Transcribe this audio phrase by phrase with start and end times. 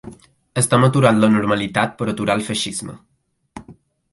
[0.61, 2.97] Estem aturant la normalitat per aturar el feixisme.